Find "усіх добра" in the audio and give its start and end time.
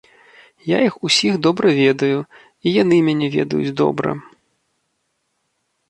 1.09-1.67